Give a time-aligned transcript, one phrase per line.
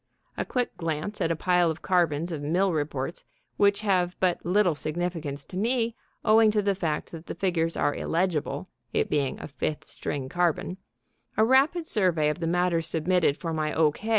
[0.35, 3.23] A quick glance at a pile of carbons of mill reports
[3.57, 7.93] which have but little significance to me owing to the fact that the figures are
[7.93, 10.77] illegible (it being a fifth string carbon);
[11.37, 13.93] a rapid survey of the matter submitted for my O.